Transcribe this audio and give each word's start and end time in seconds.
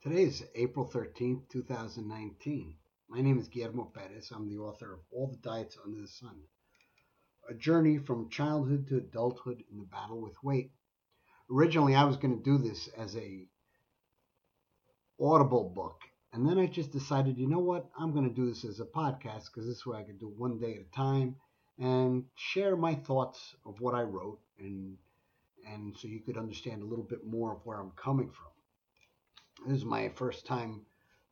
Today 0.00 0.22
is 0.22 0.44
April 0.54 0.86
13th, 0.86 1.48
2019. 1.48 2.76
My 3.08 3.20
name 3.20 3.36
is 3.36 3.48
Guillermo 3.48 3.90
Perez. 3.92 4.30
I'm 4.32 4.48
the 4.48 4.58
author 4.58 4.92
of 4.92 5.00
All 5.10 5.26
the 5.26 5.38
Diets 5.38 5.76
Under 5.84 6.00
the 6.00 6.06
Sun 6.06 6.36
A 7.50 7.54
Journey 7.54 7.98
from 7.98 8.30
Childhood 8.30 8.86
to 8.86 8.98
Adulthood 8.98 9.64
in 9.72 9.76
the 9.76 9.86
Battle 9.86 10.20
with 10.20 10.40
Weight. 10.40 10.70
Originally, 11.50 11.96
I 11.96 12.04
was 12.04 12.16
going 12.16 12.36
to 12.36 12.40
do 12.40 12.58
this 12.58 12.86
as 12.96 13.16
a 13.16 13.48
audible 15.20 15.68
book, 15.74 16.02
and 16.32 16.48
then 16.48 16.60
I 16.60 16.66
just 16.66 16.92
decided, 16.92 17.36
you 17.36 17.48
know 17.48 17.58
what? 17.58 17.90
I'm 17.98 18.12
going 18.12 18.28
to 18.28 18.34
do 18.34 18.48
this 18.48 18.64
as 18.64 18.78
a 18.78 18.84
podcast 18.84 19.46
because 19.46 19.66
this 19.66 19.84
way 19.84 19.98
I 19.98 20.04
can 20.04 20.16
do 20.18 20.28
one 20.28 20.60
day 20.60 20.74
at 20.74 20.82
a 20.82 20.96
time 20.96 21.34
and 21.76 22.24
share 22.36 22.76
my 22.76 22.94
thoughts 22.94 23.56
of 23.66 23.80
what 23.80 23.96
I 23.96 24.02
wrote 24.02 24.38
and 24.60 24.96
and 25.66 25.98
so 25.98 26.06
you 26.06 26.20
could 26.20 26.38
understand 26.38 26.82
a 26.82 26.86
little 26.86 27.04
bit 27.04 27.26
more 27.26 27.52
of 27.52 27.66
where 27.66 27.80
I'm 27.80 27.90
coming 27.96 28.30
from. 28.30 28.52
This 29.66 29.78
is 29.78 29.84
my 29.84 30.08
first 30.10 30.46
time 30.46 30.86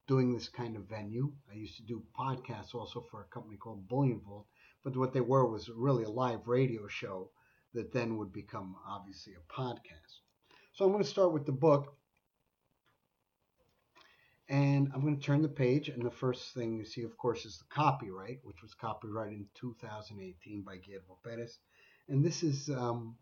doing 0.06 0.32
this 0.32 0.48
kind 0.48 0.76
of 0.76 0.88
venue. 0.88 1.32
I 1.50 1.54
used 1.54 1.76
to 1.76 1.82
do 1.82 2.02
podcasts 2.18 2.74
also 2.74 3.00
for 3.10 3.20
a 3.20 3.34
company 3.34 3.56
called 3.56 3.88
Bullion 3.88 4.20
Vault, 4.20 4.46
but 4.84 4.96
what 4.96 5.12
they 5.12 5.20
were 5.20 5.46
was 5.46 5.68
really 5.68 6.04
a 6.04 6.10
live 6.10 6.46
radio 6.46 6.86
show 6.88 7.30
that 7.74 7.92
then 7.92 8.16
would 8.18 8.32
become 8.32 8.76
obviously 8.86 9.34
a 9.34 9.52
podcast. 9.52 10.20
So 10.72 10.84
I'm 10.84 10.92
going 10.92 11.04
to 11.04 11.08
start 11.08 11.32
with 11.32 11.46
the 11.46 11.52
book. 11.52 11.96
And 14.48 14.90
I'm 14.94 15.00
going 15.00 15.18
to 15.18 15.22
turn 15.22 15.42
the 15.42 15.48
page, 15.48 15.88
and 15.88 16.04
the 16.04 16.10
first 16.10 16.54
thing 16.54 16.76
you 16.76 16.84
see, 16.84 17.02
of 17.02 17.16
course, 17.16 17.44
is 17.44 17.58
the 17.58 17.64
copyright, 17.68 18.38
which 18.44 18.62
was 18.62 18.74
copyrighted 18.74 19.38
in 19.38 19.46
2018 19.54 20.62
by 20.62 20.76
Guillermo 20.76 21.18
Perez. 21.24 21.58
And 22.08 22.24
this 22.24 22.44
is 22.44 22.70
um, 22.70 23.16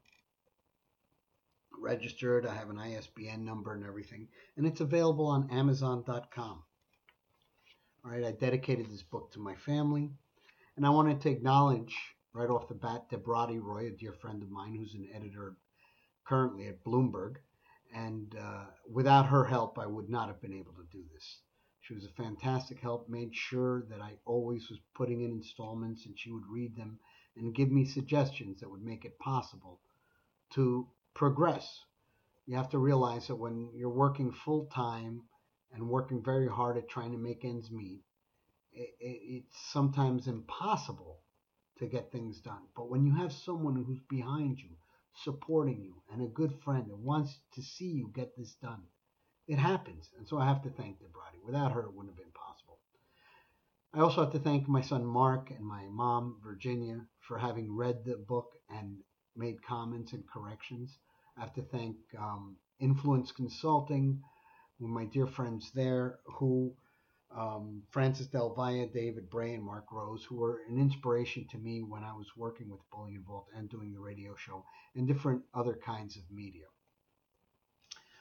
registered. 1.80 2.46
I 2.46 2.54
have 2.54 2.70
an 2.70 2.78
ISBN 2.78 3.44
number 3.44 3.74
and 3.74 3.84
everything, 3.84 4.28
and 4.56 4.66
it's 4.66 4.80
available 4.80 5.26
on 5.26 5.50
Amazon.com. 5.50 6.62
All 8.04 8.10
right, 8.10 8.24
I 8.24 8.32
dedicated 8.32 8.90
this 8.90 9.02
book 9.02 9.32
to 9.32 9.40
my 9.40 9.54
family, 9.54 10.10
and 10.76 10.86
I 10.86 10.90
wanted 10.90 11.20
to 11.22 11.30
acknowledge 11.30 11.94
right 12.32 12.50
off 12.50 12.68
the 12.68 12.74
bat 12.74 13.10
Debarati 13.10 13.62
Roy, 13.62 13.86
a 13.86 13.90
dear 13.90 14.12
friend 14.12 14.42
of 14.42 14.50
mine 14.50 14.74
who's 14.74 14.94
an 14.94 15.08
editor 15.14 15.56
currently 16.26 16.68
at 16.68 16.84
Bloomberg, 16.84 17.36
and 17.94 18.34
uh, 18.38 18.64
without 18.90 19.26
her 19.26 19.44
help, 19.44 19.78
I 19.78 19.86
would 19.86 20.10
not 20.10 20.28
have 20.28 20.42
been 20.42 20.52
able 20.52 20.72
to 20.72 20.86
do 20.90 21.04
this. 21.12 21.38
She 21.80 21.94
was 21.94 22.04
a 22.04 22.22
fantastic 22.22 22.80
help, 22.80 23.08
made 23.08 23.34
sure 23.34 23.82
that 23.90 24.00
I 24.00 24.14
always 24.24 24.70
was 24.70 24.80
putting 24.94 25.20
in 25.20 25.30
installments 25.30 26.06
and 26.06 26.18
she 26.18 26.30
would 26.30 26.46
read 26.48 26.74
them 26.76 26.98
and 27.36 27.54
give 27.54 27.70
me 27.70 27.84
suggestions 27.84 28.60
that 28.60 28.70
would 28.70 28.82
make 28.82 29.04
it 29.04 29.18
possible 29.18 29.80
to 30.54 30.88
progress. 31.14 31.80
You 32.46 32.56
have 32.56 32.70
to 32.70 32.78
realize 32.78 33.28
that 33.28 33.36
when 33.36 33.70
you're 33.74 33.88
working 33.88 34.32
full 34.32 34.66
time 34.66 35.22
and 35.72 35.88
working 35.88 36.22
very 36.22 36.48
hard 36.48 36.76
at 36.76 36.88
trying 36.88 37.12
to 37.12 37.18
make 37.18 37.44
ends 37.44 37.70
meet, 37.70 38.02
it, 38.72 38.90
it, 39.00 39.18
it's 39.26 39.56
sometimes 39.72 40.26
impossible 40.26 41.20
to 41.78 41.86
get 41.86 42.12
things 42.12 42.40
done. 42.40 42.62
But 42.76 42.90
when 42.90 43.04
you 43.04 43.14
have 43.16 43.32
someone 43.32 43.76
who's 43.76 44.00
behind 44.08 44.58
you, 44.58 44.70
supporting 45.22 45.80
you, 45.80 45.94
and 46.12 46.22
a 46.22 46.26
good 46.26 46.52
friend 46.64 46.88
that 46.88 46.98
wants 46.98 47.38
to 47.54 47.62
see 47.62 47.86
you 47.86 48.10
get 48.14 48.36
this 48.36 48.54
done, 48.62 48.82
it 49.46 49.58
happens. 49.58 50.10
And 50.18 50.26
so 50.26 50.38
I 50.38 50.46
have 50.46 50.62
to 50.62 50.70
thank 50.70 50.98
Debarati. 50.98 51.44
Without 51.44 51.72
her, 51.72 51.82
it 51.82 51.92
wouldn't 51.92 52.14
have 52.14 52.16
been 52.16 52.32
possible. 52.32 52.78
I 53.92 54.00
also 54.00 54.22
have 54.22 54.32
to 54.32 54.40
thank 54.40 54.68
my 54.68 54.80
son 54.80 55.04
Mark 55.04 55.50
and 55.50 55.64
my 55.64 55.84
mom 55.88 56.40
Virginia 56.42 57.06
for 57.20 57.38
having 57.38 57.76
read 57.76 58.04
the 58.04 58.16
book 58.16 58.52
and 58.68 58.98
made 59.36 59.62
comments 59.62 60.12
and 60.12 60.24
corrections. 60.26 60.98
I 61.36 61.40
have 61.40 61.54
to 61.54 61.62
thank 61.62 61.96
um, 62.18 62.56
Influence 62.80 63.32
Consulting, 63.32 64.22
my 64.78 65.04
dear 65.04 65.26
friends 65.26 65.70
there, 65.74 66.18
who 66.26 66.74
um, 67.36 67.82
Francis 67.90 68.26
Del 68.28 68.54
Valle, 68.54 68.88
David 68.92 69.28
Bray, 69.28 69.54
and 69.54 69.64
Mark 69.64 69.86
Rose, 69.90 70.24
who 70.24 70.36
were 70.36 70.60
an 70.68 70.78
inspiration 70.78 71.46
to 71.50 71.58
me 71.58 71.82
when 71.82 72.04
I 72.04 72.12
was 72.12 72.36
working 72.36 72.70
with 72.70 72.80
Bullion 72.92 73.24
Vault 73.26 73.46
and 73.56 73.68
doing 73.68 73.92
the 73.92 74.00
radio 74.00 74.34
show 74.36 74.64
and 74.94 75.06
different 75.06 75.42
other 75.52 75.74
kinds 75.74 76.16
of 76.16 76.22
media. 76.30 76.66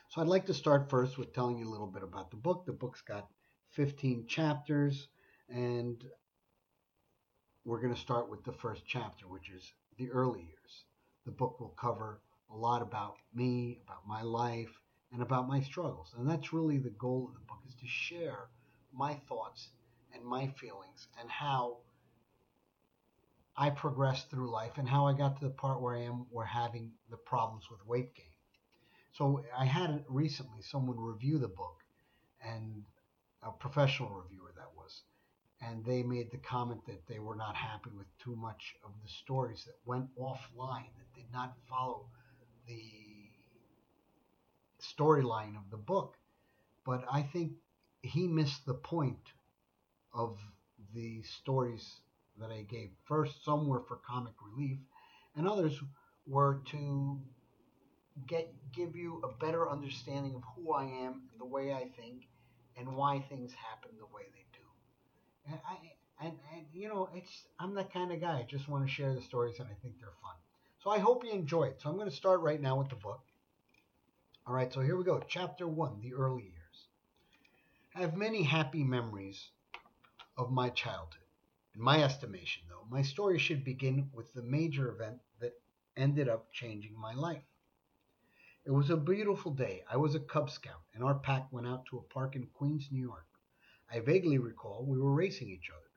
So 0.09 0.21
I'd 0.21 0.27
like 0.27 0.45
to 0.47 0.53
start 0.53 0.89
first 0.89 1.17
with 1.17 1.33
telling 1.33 1.57
you 1.57 1.67
a 1.67 1.71
little 1.71 1.87
bit 1.87 2.03
about 2.03 2.31
the 2.31 2.37
book. 2.37 2.65
The 2.65 2.71
book's 2.71 3.01
got 3.01 3.27
15 3.71 4.25
chapters, 4.27 5.07
and 5.49 6.03
we're 7.65 7.81
going 7.81 7.93
to 7.93 7.99
start 7.99 8.29
with 8.29 8.43
the 8.43 8.51
first 8.53 8.83
chapter, 8.85 9.27
which 9.27 9.49
is 9.49 9.71
the 9.97 10.11
early 10.11 10.41
years. 10.41 10.85
The 11.25 11.31
book 11.31 11.59
will 11.59 11.75
cover 11.79 12.21
a 12.49 12.55
lot 12.55 12.81
about 12.81 13.15
me, 13.33 13.81
about 13.85 14.07
my 14.07 14.21
life, 14.21 14.71
and 15.11 15.21
about 15.21 15.47
my 15.47 15.61
struggles. 15.61 16.13
And 16.17 16.29
that's 16.29 16.53
really 16.53 16.79
the 16.79 16.89
goal 16.89 17.27
of 17.27 17.33
the 17.33 17.45
book 17.47 17.59
is 17.67 17.75
to 17.75 17.87
share 17.87 18.49
my 18.91 19.13
thoughts 19.27 19.69
and 20.13 20.23
my 20.23 20.47
feelings 20.47 21.07
and 21.19 21.29
how 21.29 21.77
I 23.55 23.69
progressed 23.69 24.29
through 24.29 24.49
life 24.51 24.77
and 24.77 24.89
how 24.89 25.05
I 25.07 25.13
got 25.13 25.39
to 25.39 25.45
the 25.45 25.51
part 25.51 25.81
where 25.81 25.95
I 25.95 26.01
am 26.01 26.25
where 26.31 26.45
having 26.45 26.91
the 27.09 27.17
problems 27.17 27.69
with 27.69 27.85
weight 27.85 28.15
gain. 28.15 28.25
So 29.11 29.43
I 29.55 29.65
had 29.65 30.03
recently 30.09 30.61
someone 30.61 30.99
review 30.99 31.37
the 31.37 31.47
book 31.47 31.83
and 32.43 32.83
a 33.43 33.51
professional 33.51 34.09
reviewer 34.09 34.51
that 34.55 34.75
was 34.75 35.03
and 35.69 35.85
they 35.85 36.03
made 36.03 36.31
the 36.31 36.37
comment 36.37 36.85
that 36.87 37.07
they 37.07 37.19
were 37.19 37.35
not 37.35 37.55
happy 37.55 37.89
with 37.97 38.07
too 38.23 38.35
much 38.35 38.75
of 38.83 38.91
the 39.03 39.09
stories 39.09 39.63
that 39.65 39.75
went 39.85 40.07
offline 40.17 40.89
that 40.97 41.13
did 41.15 41.31
not 41.33 41.53
follow 41.69 42.05
the 42.67 42.81
storyline 44.81 45.55
of 45.55 45.69
the 45.71 45.77
book, 45.77 46.17
but 46.85 47.03
I 47.11 47.21
think 47.21 47.53
he 48.01 48.27
missed 48.27 48.65
the 48.65 48.73
point 48.73 49.31
of 50.13 50.37
the 50.93 51.23
stories 51.23 52.01
that 52.39 52.51
I 52.51 52.63
gave. 52.63 52.89
First, 53.05 53.43
some 53.45 53.67
were 53.67 53.83
for 53.87 53.97
comic 53.97 54.33
relief, 54.45 54.77
and 55.35 55.47
others 55.47 55.79
were 56.27 56.61
to 56.71 57.19
get 58.27 58.53
give 58.73 58.95
you 58.95 59.21
a 59.23 59.43
better 59.43 59.69
understanding 59.69 60.35
of 60.35 60.43
who 60.55 60.73
I 60.73 60.85
am, 60.85 61.23
the 61.37 61.45
way 61.45 61.73
I 61.73 61.87
think, 61.97 62.27
and 62.77 62.95
why 62.95 63.19
things 63.29 63.53
happen 63.53 63.91
the 63.97 64.05
way 64.05 64.23
they 64.33 64.45
do. 64.52 64.52
And 65.47 65.59
I 65.69 65.77
and, 66.25 66.33
and 66.55 66.65
you 66.73 66.87
know, 66.87 67.09
it's 67.13 67.47
I'm 67.59 67.75
that 67.75 67.91
kind 67.91 68.11
of 68.11 68.21
guy. 68.21 68.39
I 68.39 68.45
just 68.49 68.69
want 68.69 68.85
to 68.85 68.91
share 68.91 69.13
the 69.13 69.21
stories, 69.21 69.59
and 69.59 69.67
I 69.67 69.75
think 69.81 69.95
they're 69.99 70.09
fun. 70.21 70.35
So 70.83 70.89
I 70.89 70.99
hope 70.99 71.23
you 71.23 71.31
enjoy 71.31 71.63
it. 71.63 71.81
So 71.81 71.89
I'm 71.89 71.95
going 71.95 72.09
to 72.09 72.15
start 72.15 72.41
right 72.41 72.61
now 72.61 72.77
with 72.77 72.89
the 72.89 72.95
book. 72.95 73.21
All 74.45 74.53
right, 74.53 74.71
so 74.73 74.81
here 74.81 74.97
we 74.97 75.05
go. 75.05 75.23
Chapter 75.27 75.65
1 75.65 76.01
The 76.01 76.13
Early 76.13 76.43
Years. 76.43 76.87
I 77.95 78.01
have 78.01 78.17
many 78.17 78.43
happy 78.43 78.83
memories 78.83 79.49
of 80.37 80.51
my 80.51 80.69
childhood. 80.69 81.19
In 81.75 81.81
my 81.81 82.03
estimation, 82.03 82.63
though, 82.67 82.85
my 82.89 83.01
story 83.01 83.39
should 83.39 83.63
begin 83.63 84.09
with 84.13 84.33
the 84.33 84.41
major 84.41 84.89
event 84.89 85.19
that 85.39 85.53
ended 85.95 86.27
up 86.27 86.51
changing 86.51 86.99
my 86.99 87.13
life. 87.13 87.43
It 88.65 88.71
was 88.71 88.89
a 88.89 88.97
beautiful 88.97 89.51
day. 89.51 89.83
I 89.89 89.97
was 89.97 90.15
a 90.15 90.19
Cub 90.19 90.49
Scout, 90.49 90.81
and 90.93 91.03
our 91.03 91.15
pack 91.15 91.51
went 91.51 91.67
out 91.67 91.85
to 91.87 91.97
a 91.97 92.13
park 92.13 92.35
in 92.35 92.47
Queens, 92.47 92.89
New 92.91 93.01
York. 93.01 93.25
I 93.93 93.99
vaguely 93.99 94.39
recall 94.39 94.83
we 94.83 94.97
were 94.97 95.13
racing 95.13 95.49
each 95.49 95.69
other. 95.69 95.91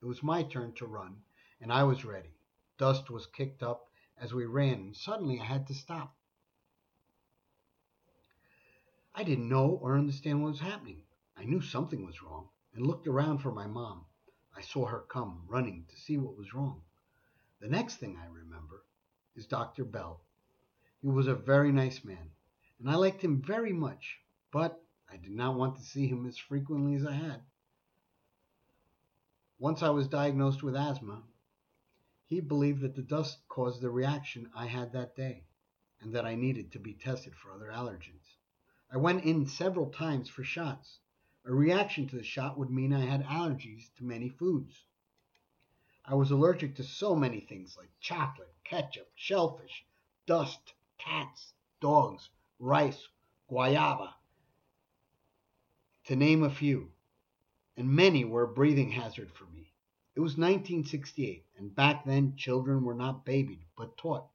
It 0.00 0.06
was 0.06 0.22
my 0.22 0.42
turn 0.42 0.72
to 0.76 0.86
run, 0.86 1.22
and 1.60 1.70
I 1.70 1.82
was 1.82 2.02
ready. 2.02 2.34
Dust 2.78 3.10
was 3.10 3.26
kicked 3.26 3.62
up 3.62 3.90
as 4.16 4.32
we 4.32 4.46
ran, 4.46 4.80
and 4.80 4.96
suddenly 4.96 5.38
I 5.38 5.44
had 5.44 5.66
to 5.66 5.74
stop. 5.74 6.16
I 9.14 9.22
didn't 9.22 9.50
know 9.50 9.78
or 9.82 9.98
understand 9.98 10.42
what 10.42 10.52
was 10.52 10.60
happening. 10.60 11.02
I 11.36 11.44
knew 11.44 11.60
something 11.60 12.06
was 12.06 12.22
wrong 12.22 12.48
and 12.72 12.86
looked 12.86 13.06
around 13.06 13.40
for 13.40 13.52
my 13.52 13.66
mom. 13.66 14.06
I 14.56 14.62
saw 14.62 14.86
her 14.86 15.00
come 15.00 15.42
running 15.46 15.84
to 15.90 15.96
see 16.00 16.16
what 16.16 16.38
was 16.38 16.54
wrong. 16.54 16.80
The 17.60 17.68
next 17.68 17.98
thing 17.98 18.16
I 18.16 18.28
remember 18.28 18.86
is 19.36 19.46
Dr. 19.46 19.84
Bell. 19.84 20.24
He 21.02 21.08
was 21.08 21.26
a 21.26 21.34
very 21.34 21.70
nice 21.70 22.02
man, 22.02 22.30
and 22.78 22.88
I 22.88 22.94
liked 22.94 23.20
him 23.20 23.42
very 23.42 23.74
much, 23.74 24.20
but 24.50 24.81
I 25.12 25.18
did 25.18 25.32
not 25.32 25.56
want 25.56 25.76
to 25.76 25.82
see 25.82 26.06
him 26.06 26.24
as 26.24 26.38
frequently 26.38 26.94
as 26.94 27.04
I 27.04 27.12
had. 27.12 27.42
Once 29.58 29.82
I 29.82 29.90
was 29.90 30.08
diagnosed 30.08 30.62
with 30.62 30.74
asthma, 30.74 31.22
he 32.24 32.40
believed 32.40 32.80
that 32.80 32.94
the 32.94 33.02
dust 33.02 33.46
caused 33.46 33.82
the 33.82 33.90
reaction 33.90 34.50
I 34.54 34.64
had 34.64 34.92
that 34.92 35.14
day, 35.14 35.44
and 36.00 36.14
that 36.14 36.24
I 36.24 36.34
needed 36.34 36.72
to 36.72 36.78
be 36.78 36.94
tested 36.94 37.36
for 37.36 37.52
other 37.52 37.70
allergens. 37.70 38.38
I 38.90 38.96
went 38.96 39.24
in 39.24 39.46
several 39.46 39.90
times 39.90 40.30
for 40.30 40.44
shots. 40.44 40.98
A 41.44 41.52
reaction 41.52 42.08
to 42.08 42.16
the 42.16 42.24
shot 42.24 42.56
would 42.56 42.70
mean 42.70 42.94
I 42.94 43.04
had 43.04 43.22
allergies 43.24 43.92
to 43.96 44.04
many 44.04 44.30
foods. 44.30 44.86
I 46.06 46.14
was 46.14 46.30
allergic 46.30 46.76
to 46.76 46.84
so 46.84 47.14
many 47.14 47.40
things 47.40 47.76
like 47.76 47.90
chocolate, 48.00 48.54
ketchup, 48.64 49.10
shellfish, 49.14 49.84
dust, 50.24 50.72
cats, 50.96 51.52
dogs, 51.80 52.30
rice, 52.58 53.08
guayaba, 53.50 54.14
to 56.04 56.16
name 56.16 56.42
a 56.42 56.50
few, 56.50 56.90
and 57.76 57.88
many 57.88 58.24
were 58.24 58.42
a 58.42 58.52
breathing 58.52 58.90
hazard 58.90 59.30
for 59.32 59.44
me. 59.46 59.72
It 60.14 60.20
was 60.20 60.32
1968, 60.32 61.46
and 61.56 61.74
back 61.74 62.04
then 62.04 62.36
children 62.36 62.84
were 62.84 62.94
not 62.94 63.24
babied, 63.24 63.64
but 63.76 63.96
taught. 63.96 64.28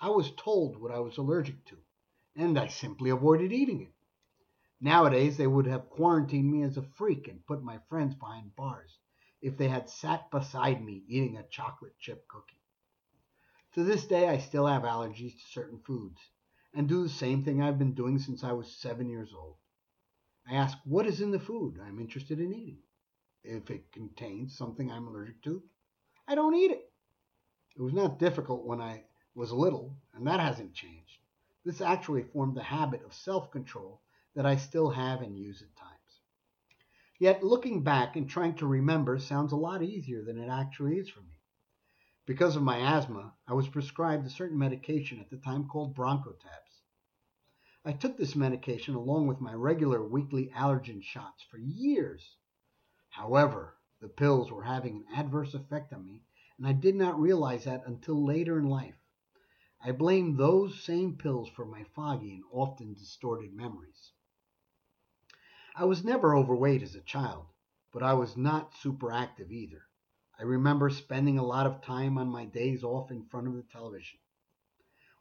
I 0.00 0.10
was 0.10 0.32
told 0.32 0.76
what 0.76 0.90
I 0.90 1.00
was 1.00 1.18
allergic 1.18 1.64
to, 1.66 1.76
and 2.34 2.58
I 2.58 2.68
simply 2.68 3.10
avoided 3.10 3.52
eating 3.52 3.82
it. 3.82 3.92
Nowadays, 4.80 5.36
they 5.36 5.46
would 5.46 5.66
have 5.66 5.90
quarantined 5.90 6.50
me 6.50 6.62
as 6.62 6.76
a 6.76 6.82
freak 6.82 7.28
and 7.28 7.44
put 7.46 7.62
my 7.62 7.78
friends 7.88 8.14
behind 8.14 8.56
bars 8.56 8.98
if 9.42 9.56
they 9.56 9.68
had 9.68 9.90
sat 9.90 10.30
beside 10.30 10.84
me 10.84 11.04
eating 11.06 11.36
a 11.36 11.46
chocolate 11.48 11.98
chip 11.98 12.26
cookie. 12.28 12.62
To 13.74 13.84
this 13.84 14.06
day, 14.06 14.28
I 14.28 14.38
still 14.38 14.66
have 14.66 14.82
allergies 14.82 15.34
to 15.34 15.46
certain 15.50 15.80
foods 15.80 16.20
and 16.72 16.88
do 16.88 17.02
the 17.02 17.08
same 17.08 17.44
thing 17.44 17.60
I've 17.60 17.78
been 17.78 17.94
doing 17.94 18.18
since 18.18 18.42
I 18.42 18.52
was 18.52 18.74
seven 18.74 19.10
years 19.10 19.34
old. 19.34 19.56
I 20.50 20.54
ask 20.54 20.78
what 20.84 21.06
is 21.06 21.20
in 21.20 21.30
the 21.30 21.38
food 21.38 21.78
I'm 21.78 22.00
interested 22.00 22.40
in 22.40 22.54
eating. 22.54 22.82
If 23.44 23.70
it 23.70 23.92
contains 23.92 24.56
something 24.56 24.90
I'm 24.90 25.06
allergic 25.06 25.42
to, 25.42 25.62
I 26.26 26.34
don't 26.34 26.54
eat 26.54 26.70
it. 26.70 26.90
It 27.76 27.82
was 27.82 27.92
not 27.92 28.18
difficult 28.18 28.64
when 28.64 28.80
I 28.80 29.04
was 29.34 29.52
little, 29.52 29.94
and 30.14 30.26
that 30.26 30.40
hasn't 30.40 30.72
changed. 30.72 31.20
This 31.64 31.82
actually 31.82 32.22
formed 32.22 32.56
the 32.56 32.62
habit 32.62 33.04
of 33.04 33.12
self 33.12 33.50
control 33.50 34.00
that 34.34 34.46
I 34.46 34.56
still 34.56 34.88
have 34.90 35.20
and 35.20 35.38
use 35.38 35.60
at 35.60 35.76
times. 35.76 36.20
Yet 37.18 37.44
looking 37.44 37.82
back 37.82 38.16
and 38.16 38.28
trying 38.28 38.54
to 38.54 38.66
remember 38.66 39.18
sounds 39.18 39.52
a 39.52 39.56
lot 39.56 39.82
easier 39.82 40.22
than 40.22 40.38
it 40.38 40.48
actually 40.48 40.96
is 40.98 41.10
for 41.10 41.20
me. 41.20 41.40
Because 42.24 42.56
of 42.56 42.62
my 42.62 42.78
asthma, 42.78 43.34
I 43.46 43.52
was 43.52 43.68
prescribed 43.68 44.26
a 44.26 44.30
certain 44.30 44.58
medication 44.58 45.20
at 45.20 45.28
the 45.28 45.36
time 45.36 45.68
called 45.68 45.94
Bronkotabs. 45.94 46.67
I 47.88 47.92
took 47.94 48.18
this 48.18 48.36
medication 48.36 48.94
along 48.94 49.28
with 49.28 49.40
my 49.40 49.54
regular 49.54 50.06
weekly 50.06 50.50
allergen 50.50 51.02
shots 51.02 51.42
for 51.44 51.56
years. 51.56 52.36
However, 53.08 53.78
the 54.02 54.10
pills 54.10 54.52
were 54.52 54.64
having 54.64 54.96
an 54.96 55.06
adverse 55.14 55.54
effect 55.54 55.94
on 55.94 56.04
me, 56.04 56.22
and 56.58 56.66
I 56.66 56.74
did 56.74 56.94
not 56.94 57.18
realize 57.18 57.64
that 57.64 57.86
until 57.86 58.22
later 58.22 58.58
in 58.58 58.66
life. 58.68 58.98
I 59.82 59.92
blamed 59.92 60.36
those 60.36 60.84
same 60.84 61.16
pills 61.16 61.48
for 61.48 61.64
my 61.64 61.84
foggy 61.94 62.34
and 62.34 62.44
often 62.52 62.92
distorted 62.92 63.54
memories. 63.54 64.12
I 65.74 65.86
was 65.86 66.04
never 66.04 66.36
overweight 66.36 66.82
as 66.82 66.94
a 66.94 67.00
child, 67.00 67.46
but 67.90 68.02
I 68.02 68.12
was 68.12 68.36
not 68.36 68.74
super 68.74 69.10
active 69.10 69.50
either. 69.50 69.84
I 70.38 70.42
remember 70.42 70.90
spending 70.90 71.38
a 71.38 71.42
lot 71.42 71.66
of 71.66 71.80
time 71.80 72.18
on 72.18 72.28
my 72.28 72.44
days 72.44 72.84
off 72.84 73.10
in 73.10 73.24
front 73.24 73.46
of 73.46 73.54
the 73.54 73.62
television. 73.62 74.20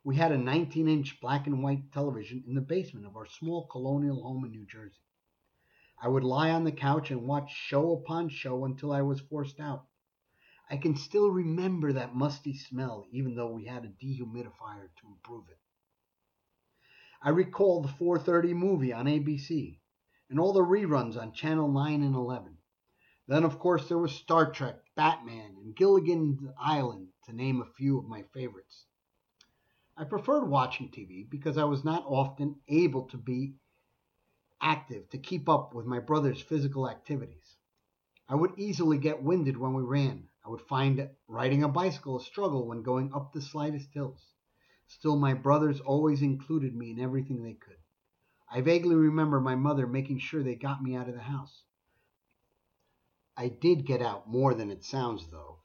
We 0.08 0.16
had 0.16 0.32
a 0.32 0.38
19 0.38 0.88
inch 0.88 1.20
black 1.20 1.48
and 1.48 1.62
white 1.62 1.92
television 1.92 2.46
in 2.48 2.56
the 2.56 2.62
basement 2.62 3.06
of 3.06 3.18
our 3.18 3.26
small 3.26 3.68
colonial 3.68 4.24
home 4.24 4.46
in 4.46 4.52
New 4.52 4.66
Jersey. 4.66 5.04
I 6.02 6.08
would 6.08 6.24
lie 6.24 6.52
on 6.52 6.64
the 6.64 6.72
couch 6.72 7.12
and 7.12 7.28
watch 7.28 7.52
show 7.54 7.92
upon 7.92 8.30
show 8.30 8.64
until 8.64 8.94
I 8.94 9.02
was 9.02 9.20
forced 9.20 9.60
out. 9.60 9.86
I 10.70 10.78
can 10.78 10.96
still 10.96 11.30
remember 11.30 11.92
that 11.92 12.16
musty 12.16 12.56
smell, 12.56 13.06
even 13.12 13.36
though 13.36 13.52
we 13.52 13.66
had 13.66 13.84
a 13.84 13.90
dehumidifier 13.90 14.88
to 14.96 15.08
improve 15.08 15.50
it. 15.50 15.60
I 17.22 17.32
recall 17.32 17.82
the 17.82 17.90
4:30 17.90 18.54
movie 18.54 18.94
on 18.94 19.08
ABC 19.08 19.82
and 20.30 20.40
all 20.40 20.54
the 20.54 20.62
reruns 20.62 21.22
on 21.22 21.34
Channel 21.34 21.70
9 21.70 22.02
and 22.02 22.16
11. 22.16 22.58
Then, 23.28 23.44
of 23.44 23.60
course, 23.60 23.90
there 23.90 23.98
was 23.98 24.14
Star 24.14 24.54
Trek, 24.54 24.80
Batman, 24.96 25.58
and 25.58 25.76
Gilligan's 25.76 26.40
Island, 26.58 27.10
to 27.26 27.34
name 27.34 27.60
a 27.60 27.74
few 27.74 28.00
of 28.00 28.08
my 28.08 28.24
favorites. 28.34 28.86
I 30.00 30.04
preferred 30.04 30.48
watching 30.48 30.90
TV 30.90 31.28
because 31.28 31.58
I 31.58 31.64
was 31.64 31.84
not 31.84 32.06
often 32.06 32.58
able 32.68 33.08
to 33.10 33.18
be 33.18 33.56
active 34.62 35.10
to 35.10 35.18
keep 35.18 35.50
up 35.50 35.74
with 35.74 35.88
my 35.88 36.00
brother's 36.00 36.40
physical 36.40 36.88
activities. 36.88 37.56
I 38.30 38.36
would 38.36 38.60
easily 38.60 39.00
get 39.00 39.24
winded 39.24 39.58
when 39.58 39.74
we 39.74 39.82
ran. 39.82 40.28
I 40.46 40.50
would 40.50 40.62
find 40.62 41.10
riding 41.28 41.64
a 41.64 41.68
bicycle 41.68 42.18
a 42.18 42.22
struggle 42.22 42.68
when 42.68 42.84
going 42.84 43.12
up 43.12 43.34
the 43.34 43.42
slightest 43.42 43.92
hills. 43.92 44.34
Still, 44.86 45.18
my 45.18 45.34
brothers 45.34 45.80
always 45.80 46.22
included 46.22 46.76
me 46.76 46.92
in 46.92 47.00
everything 47.00 47.42
they 47.42 47.56
could. 47.56 47.78
I 48.52 48.62
vaguely 48.62 48.96
remember 48.96 49.42
my 49.42 49.56
mother 49.56 49.88
making 49.88 50.20
sure 50.20 50.44
they 50.44 50.56
got 50.56 50.84
me 50.84 50.96
out 50.96 51.10
of 51.10 51.16
the 51.16 51.22
house. 51.22 51.64
I 53.36 53.50
did 53.50 53.86
get 53.86 54.04
out 54.04 54.30
more 54.30 54.54
than 54.54 54.70
it 54.70 54.84
sounds, 54.84 55.28
though. 55.32 55.58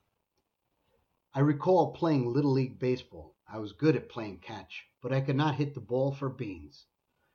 I 1.34 1.40
recall 1.40 1.92
playing 1.92 2.32
Little 2.32 2.52
League 2.52 2.78
Baseball. 2.78 3.36
I 3.52 3.58
was 3.58 3.72
good 3.72 3.94
at 3.94 4.08
playing 4.08 4.38
catch, 4.38 4.86
but 5.02 5.12
I 5.12 5.20
could 5.20 5.36
not 5.36 5.56
hit 5.56 5.74
the 5.74 5.80
ball 5.80 6.10
for 6.10 6.30
beans. 6.30 6.86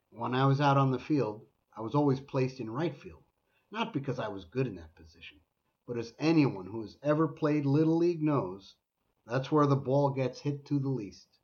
When 0.09 0.33
I 0.33 0.47
was 0.47 0.59
out 0.59 0.75
on 0.75 0.89
the 0.89 0.97
field, 0.97 1.45
I 1.75 1.81
was 1.81 1.93
always 1.93 2.19
placed 2.19 2.59
in 2.59 2.69
right 2.69 2.99
field, 2.99 3.23
not 3.69 3.93
because 3.93 4.17
I 4.17 4.27
was 4.27 4.43
good 4.43 4.65
in 4.65 4.75
that 4.77 4.95
position, 4.95 5.39
but 5.85 5.97
as 5.97 6.15
anyone 6.17 6.65
who 6.65 6.81
has 6.81 6.97
ever 7.03 7.27
played 7.27 7.67
Little 7.67 7.97
League 7.97 8.23
knows, 8.23 8.75
that's 9.27 9.51
where 9.51 9.67
the 9.67 9.75
ball 9.75 10.09
gets 10.09 10.39
hit 10.39 10.65
to 10.65 10.79
the 10.79 10.89
least. 10.89 11.37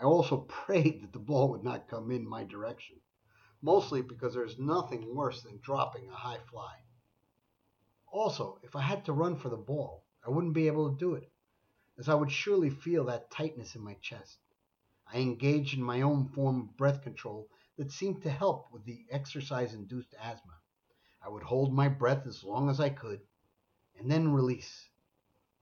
I 0.00 0.04
also 0.04 0.38
prayed 0.48 1.02
that 1.02 1.12
the 1.12 1.18
ball 1.18 1.50
would 1.50 1.62
not 1.62 1.86
come 1.86 2.10
in 2.10 2.26
my 2.26 2.44
direction 2.44 2.96
mostly 3.64 4.02
because 4.02 4.34
there's 4.34 4.58
nothing 4.58 5.14
worse 5.14 5.40
than 5.42 5.58
dropping 5.62 6.06
a 6.08 6.14
high 6.14 6.38
fly. 6.50 6.74
Also, 8.12 8.58
if 8.62 8.76
I 8.76 8.82
had 8.82 9.06
to 9.06 9.12
run 9.14 9.36
for 9.36 9.48
the 9.48 9.56
ball, 9.56 10.04
I 10.24 10.28
wouldn't 10.28 10.52
be 10.52 10.66
able 10.66 10.90
to 10.90 10.98
do 10.98 11.14
it, 11.14 11.32
as 11.98 12.08
I 12.08 12.14
would 12.14 12.30
surely 12.30 12.70
feel 12.70 13.04
that 13.04 13.30
tightness 13.30 13.74
in 13.74 13.82
my 13.82 13.94
chest. 13.94 14.38
I 15.06 15.18
engaged 15.18 15.74
in 15.74 15.82
my 15.82 16.02
own 16.02 16.28
form 16.28 16.60
of 16.60 16.76
breath 16.76 17.02
control 17.02 17.48
that 17.76 17.90
seemed 17.90 18.22
to 18.22 18.30
help 18.30 18.72
with 18.72 18.84
the 18.84 19.04
exercise 19.10 19.74
induced 19.74 20.14
asthma. 20.20 20.54
I 21.24 21.28
would 21.28 21.42
hold 21.42 21.72
my 21.72 21.88
breath 21.88 22.26
as 22.26 22.44
long 22.44 22.68
as 22.68 22.80
I 22.80 22.90
could 22.90 23.20
and 23.98 24.10
then 24.10 24.32
release. 24.32 24.88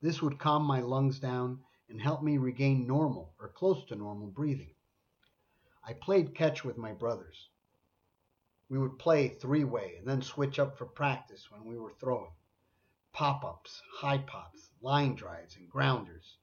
This 0.01 0.21
would 0.23 0.39
calm 0.39 0.65
my 0.65 0.81
lungs 0.81 1.19
down 1.19 1.65
and 1.89 2.01
help 2.01 2.23
me 2.23 2.39
regain 2.39 2.87
normal 2.87 3.35
or 3.39 3.49
close 3.49 3.85
to 3.87 3.97
normal 3.97 4.29
breathing. 4.29 4.75
I 5.87 5.93
played 5.95 6.35
catch 6.35 6.65
with 6.65 6.77
my 6.79 6.93
brothers 6.93 7.49
we 8.73 8.79
would 8.79 8.99
play 8.99 9.29
three 9.29 9.65
way 9.65 9.97
and 9.99 10.09
then 10.09 10.23
switch 10.23 10.59
up 10.59 10.79
for 10.79 10.87
practice 10.87 11.51
when 11.51 11.63
we 11.67 11.79
were 11.79 11.93
throwing. 12.01 12.33
Pop 13.13 13.45
ups, 13.45 13.83
high 13.93 14.19
pops, 14.19 14.71
line 14.81 15.15
drives, 15.15 15.57
and 15.57 15.69
grounders. 15.69 16.39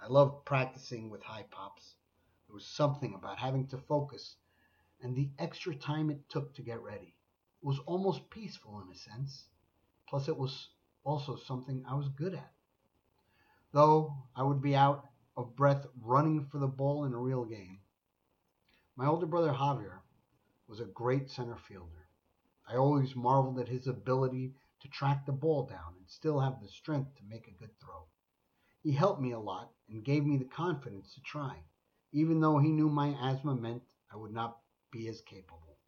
I 0.00 0.06
loved 0.06 0.44
practicing 0.44 1.10
with 1.10 1.22
high 1.22 1.44
pops. 1.50 1.96
There 2.46 2.54
was 2.54 2.66
something 2.66 3.14
about 3.14 3.38
having 3.38 3.66
to 3.68 3.78
focus 3.78 4.36
and 5.00 5.16
the 5.16 5.30
extra 5.38 5.74
time 5.74 6.10
it 6.10 6.28
took 6.28 6.54
to 6.54 6.62
get 6.62 6.80
ready. 6.80 7.14
It 7.62 7.66
was 7.66 7.80
almost 7.80 8.30
peaceful 8.30 8.80
in 8.80 8.92
a 8.92 8.96
sense. 8.96 9.48
Plus, 10.08 10.28
it 10.28 10.36
was 10.36 10.68
also 11.02 11.36
something 11.36 11.84
I 11.86 11.94
was 11.94 12.08
good 12.08 12.34
at. 12.34 12.52
Though 13.72 14.14
I 14.36 14.44
would 14.44 14.62
be 14.62 14.76
out 14.76 15.08
of 15.36 15.56
breath 15.56 15.84
running 16.00 16.46
for 16.46 16.58
the 16.58 16.68
ball 16.68 17.04
in 17.04 17.12
a 17.12 17.18
real 17.18 17.44
game. 17.44 17.80
My 18.96 19.06
older 19.06 19.26
brother 19.26 19.52
Javier 19.52 19.98
was 20.68 20.78
a 20.78 20.84
great 20.84 21.28
center 21.28 21.56
fielder. 21.56 22.08
I 22.68 22.76
always 22.76 23.16
marveled 23.16 23.58
at 23.58 23.68
his 23.68 23.88
ability 23.88 24.54
to 24.80 24.88
track 24.88 25.26
the 25.26 25.32
ball 25.32 25.64
down 25.66 25.94
and 25.98 26.08
still 26.08 26.40
have 26.40 26.60
the 26.60 26.68
strength 26.68 27.14
to 27.16 27.24
make 27.28 27.46
a 27.48 27.58
good 27.58 27.70
throw. 27.80 28.06
He 28.82 28.92
helped 28.92 29.20
me 29.20 29.32
a 29.32 29.38
lot 29.38 29.70
and 29.88 30.04
gave 30.04 30.24
me 30.24 30.36
the 30.36 30.44
confidence 30.44 31.14
to 31.14 31.22
try, 31.22 31.56
even 32.12 32.40
though 32.40 32.58
he 32.58 32.70
knew 32.70 32.88
my 32.88 33.16
asthma 33.20 33.54
meant 33.54 33.82
I 34.12 34.16
would 34.16 34.32
not 34.32 34.58
be 34.90 35.08
as 35.08 35.20
capable. 35.22 35.78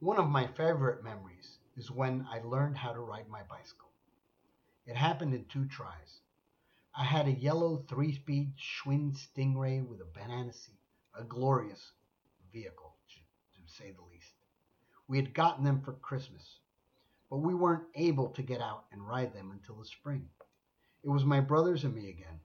One 0.00 0.18
of 0.18 0.28
my 0.28 0.46
favorite 0.48 1.02
memories 1.02 1.58
is 1.76 1.90
when 1.90 2.26
I 2.30 2.40
learned 2.40 2.76
how 2.76 2.92
to 2.92 3.00
ride 3.00 3.28
my 3.28 3.42
bicycle. 3.44 3.90
It 4.84 4.96
happened 4.96 5.32
in 5.32 5.44
two 5.46 5.66
tries. 5.66 6.20
I 6.94 7.04
had 7.04 7.26
a 7.26 7.32
yellow 7.32 7.84
three 7.88 8.14
speed 8.14 8.52
Schwinn 8.58 9.14
Stingray 9.14 9.86
with 9.86 10.00
a 10.00 10.04
banana 10.04 10.52
seat, 10.52 10.80
a 11.18 11.24
glorious 11.24 11.92
vehicle 12.52 12.96
to 13.08 13.72
say 13.72 13.92
the 13.92 14.02
least. 14.02 14.34
We 15.08 15.16
had 15.16 15.34
gotten 15.34 15.64
them 15.64 15.80
for 15.80 15.92
Christmas, 15.92 16.58
but 17.32 17.38
we 17.38 17.54
weren't 17.54 17.86
able 17.94 18.28
to 18.28 18.42
get 18.42 18.60
out 18.60 18.84
and 18.92 19.08
ride 19.08 19.32
them 19.32 19.52
until 19.52 19.74
the 19.76 19.86
spring. 19.86 20.28
It 21.02 21.08
was 21.08 21.24
my 21.24 21.40
brothers 21.40 21.82
and 21.82 21.94
me 21.94 22.10
again. 22.10 22.40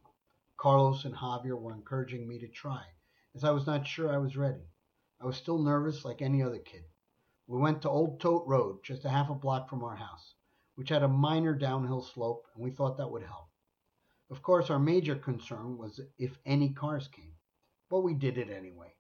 Carlos 0.55 1.03
and 1.03 1.13
Javier 1.13 1.59
were 1.59 1.73
encouraging 1.73 2.25
me 2.25 2.39
to 2.39 2.47
try, 2.47 2.85
as 3.35 3.43
I 3.43 3.51
was 3.51 3.67
not 3.67 3.85
sure 3.85 4.09
I 4.09 4.17
was 4.17 4.37
ready. 4.37 4.69
I 5.19 5.25
was 5.25 5.35
still 5.35 5.57
nervous 5.61 6.05
like 6.05 6.21
any 6.21 6.41
other 6.41 6.59
kid. 6.59 6.85
We 7.47 7.59
went 7.59 7.81
to 7.81 7.89
Old 7.89 8.21
Tote 8.21 8.47
Road, 8.47 8.77
just 8.81 9.03
a 9.03 9.09
half 9.09 9.29
a 9.29 9.35
block 9.35 9.69
from 9.69 9.83
our 9.83 9.97
house, 9.97 10.35
which 10.75 10.87
had 10.87 11.03
a 11.03 11.09
minor 11.09 11.53
downhill 11.53 12.01
slope, 12.01 12.47
and 12.55 12.63
we 12.63 12.71
thought 12.71 12.95
that 12.95 13.11
would 13.11 13.23
help. 13.23 13.49
Of 14.29 14.41
course, 14.41 14.69
our 14.69 14.79
major 14.79 15.17
concern 15.17 15.77
was 15.77 15.99
if 16.17 16.39
any 16.45 16.69
cars 16.69 17.09
came, 17.09 17.33
but 17.89 18.03
we 18.03 18.13
did 18.13 18.37
it 18.37 18.49
anyway. 18.49 18.95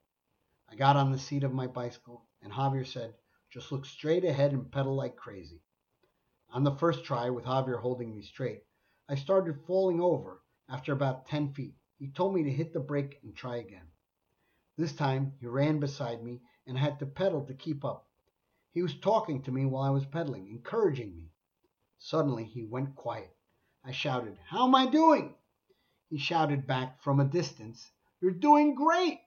I 0.69 0.75
got 0.75 0.97
on 0.97 1.13
the 1.13 1.17
seat 1.17 1.45
of 1.45 1.53
my 1.53 1.67
bicycle, 1.67 2.25
and 2.41 2.51
Javier 2.51 2.85
said, 2.85 3.13
just 3.49 3.71
look 3.71 3.85
straight 3.85 4.25
ahead 4.25 4.51
and 4.51 4.69
pedal 4.69 4.93
like 4.93 5.15
crazy. 5.15 5.61
On 6.51 6.63
the 6.63 6.75
first 6.75 7.03
try, 7.03 7.29
with 7.29 7.45
Javier 7.45 7.81
holding 7.81 8.15
me 8.15 8.21
straight, 8.21 8.63
I 9.09 9.15
started 9.15 9.65
falling 9.65 9.99
over 9.99 10.41
after 10.69 10.93
about 10.93 11.27
10 11.27 11.53
feet. 11.53 11.75
He 11.99 12.09
told 12.09 12.33
me 12.33 12.43
to 12.43 12.51
hit 12.51 12.73
the 12.73 12.79
brake 12.79 13.19
and 13.23 13.35
try 13.35 13.57
again. 13.57 13.87
This 14.77 14.93
time, 14.93 15.33
he 15.39 15.47
ran 15.47 15.79
beside 15.79 16.23
me 16.23 16.41
and 16.65 16.77
I 16.77 16.81
had 16.81 16.99
to 16.99 17.05
pedal 17.05 17.45
to 17.45 17.53
keep 17.53 17.83
up. 17.83 18.07
He 18.71 18.81
was 18.81 18.99
talking 18.99 19.41
to 19.43 19.51
me 19.51 19.65
while 19.65 19.83
I 19.83 19.89
was 19.89 20.05
pedaling, 20.05 20.49
encouraging 20.49 21.15
me. 21.15 21.31
Suddenly, 21.97 22.45
he 22.45 22.63
went 22.63 22.95
quiet. 22.95 23.35
I 23.83 23.91
shouted, 23.91 24.37
How 24.45 24.67
am 24.67 24.75
I 24.75 24.85
doing? 24.85 25.35
He 26.09 26.17
shouted 26.17 26.67
back 26.67 27.01
from 27.01 27.19
a 27.19 27.25
distance, 27.25 27.91
You're 28.21 28.31
doing 28.31 28.75
great! 28.75 29.19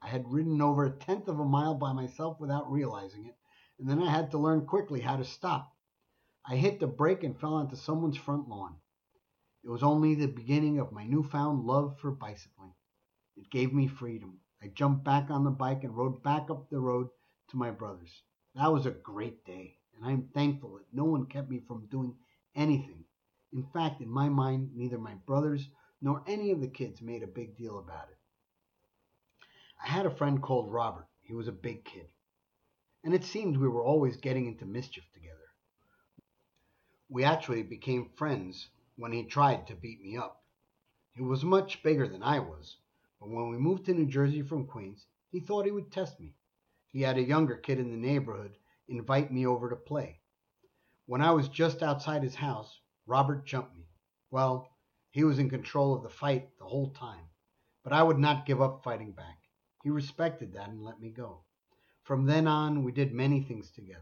I 0.00 0.08
had 0.08 0.30
ridden 0.30 0.62
over 0.62 0.84
a 0.84 0.90
tenth 0.90 1.28
of 1.28 1.40
a 1.40 1.44
mile 1.44 1.74
by 1.74 1.92
myself 1.92 2.40
without 2.40 2.70
realizing 2.70 3.26
it, 3.26 3.36
and 3.78 3.88
then 3.88 4.02
I 4.02 4.10
had 4.10 4.30
to 4.30 4.38
learn 4.38 4.66
quickly 4.66 5.00
how 5.00 5.16
to 5.16 5.24
stop. 5.24 5.73
I 6.46 6.56
hit 6.56 6.78
the 6.78 6.86
brake 6.86 7.24
and 7.24 7.38
fell 7.38 7.54
onto 7.54 7.74
someone's 7.74 8.18
front 8.18 8.48
lawn. 8.48 8.76
It 9.62 9.70
was 9.70 9.82
only 9.82 10.14
the 10.14 10.26
beginning 10.26 10.78
of 10.78 10.92
my 10.92 11.04
newfound 11.04 11.64
love 11.64 11.98
for 11.98 12.10
bicycling. 12.10 12.74
It 13.36 13.50
gave 13.50 13.72
me 13.72 13.86
freedom. 13.86 14.40
I 14.62 14.68
jumped 14.68 15.04
back 15.04 15.30
on 15.30 15.44
the 15.44 15.50
bike 15.50 15.84
and 15.84 15.96
rode 15.96 16.22
back 16.22 16.50
up 16.50 16.68
the 16.68 16.80
road 16.80 17.08
to 17.48 17.56
my 17.56 17.70
brother's. 17.70 18.22
That 18.54 18.72
was 18.72 18.84
a 18.84 18.90
great 18.90 19.44
day, 19.46 19.78
and 19.96 20.04
I 20.04 20.12
am 20.12 20.28
thankful 20.34 20.74
that 20.76 20.92
no 20.92 21.04
one 21.04 21.26
kept 21.26 21.48
me 21.48 21.60
from 21.60 21.86
doing 21.86 22.14
anything. 22.54 23.04
In 23.52 23.64
fact, 23.72 24.02
in 24.02 24.10
my 24.10 24.28
mind, 24.28 24.76
neither 24.76 24.98
my 24.98 25.14
brothers 25.26 25.66
nor 26.02 26.22
any 26.26 26.50
of 26.50 26.60
the 26.60 26.68
kids 26.68 27.00
made 27.00 27.22
a 27.22 27.26
big 27.26 27.56
deal 27.56 27.78
about 27.78 28.10
it. 28.10 28.18
I 29.82 29.88
had 29.88 30.04
a 30.04 30.14
friend 30.14 30.42
called 30.42 30.70
Robert. 30.70 31.08
He 31.22 31.32
was 31.32 31.48
a 31.48 31.52
big 31.52 31.84
kid. 31.86 32.08
And 33.02 33.14
it 33.14 33.24
seemed 33.24 33.56
we 33.56 33.68
were 33.68 33.82
always 33.82 34.18
getting 34.18 34.46
into 34.46 34.66
mischief 34.66 35.04
together. 35.12 35.23
We 37.14 37.22
actually 37.22 37.62
became 37.62 38.08
friends 38.16 38.70
when 38.96 39.12
he 39.12 39.22
tried 39.22 39.68
to 39.68 39.76
beat 39.76 40.02
me 40.02 40.16
up. 40.16 40.42
He 41.12 41.22
was 41.22 41.44
much 41.44 41.80
bigger 41.80 42.08
than 42.08 42.24
I 42.24 42.40
was, 42.40 42.78
but 43.20 43.28
when 43.28 43.50
we 43.50 43.56
moved 43.56 43.84
to 43.84 43.94
New 43.94 44.06
Jersey 44.06 44.42
from 44.42 44.66
Queens, 44.66 45.06
he 45.30 45.38
thought 45.38 45.64
he 45.64 45.70
would 45.70 45.92
test 45.92 46.18
me. 46.18 46.34
He 46.88 47.02
had 47.02 47.16
a 47.16 47.22
younger 47.22 47.56
kid 47.56 47.78
in 47.78 47.92
the 47.92 47.96
neighborhood 47.96 48.56
invite 48.88 49.32
me 49.32 49.46
over 49.46 49.70
to 49.70 49.76
play. 49.76 50.22
When 51.06 51.20
I 51.20 51.30
was 51.30 51.48
just 51.48 51.84
outside 51.84 52.24
his 52.24 52.34
house, 52.34 52.80
Robert 53.06 53.46
jumped 53.46 53.76
me. 53.76 53.86
Well, 54.32 54.68
he 55.12 55.22
was 55.22 55.38
in 55.38 55.48
control 55.48 55.94
of 55.94 56.02
the 56.02 56.08
fight 56.08 56.58
the 56.58 56.64
whole 56.64 56.90
time, 56.90 57.26
but 57.84 57.92
I 57.92 58.02
would 58.02 58.18
not 58.18 58.44
give 58.44 58.60
up 58.60 58.82
fighting 58.82 59.12
back. 59.12 59.38
He 59.84 59.90
respected 59.90 60.52
that 60.54 60.70
and 60.70 60.82
let 60.82 61.00
me 61.00 61.10
go. 61.10 61.44
From 62.02 62.26
then 62.26 62.48
on, 62.48 62.82
we 62.82 62.90
did 62.90 63.14
many 63.14 63.40
things 63.40 63.70
together. 63.70 64.00